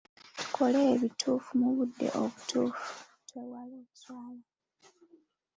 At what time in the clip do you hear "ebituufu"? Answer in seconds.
0.93-1.49